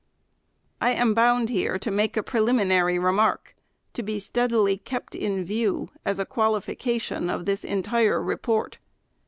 [0.81, 3.55] I am bound, here, to make a preliminary remark,
[3.93, 8.79] to be steadily kept in view as a qualification of this entire re port.